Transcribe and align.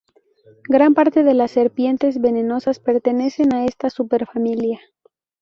Gran 0.63 0.95
parte 0.95 1.21
de 1.23 1.35
las 1.35 1.51
serpientes 1.51 2.19
venenosas 2.19 2.79
pertenecen 2.79 3.53
a 3.53 3.65
esta 3.65 3.91
superfamilia. 3.91 4.79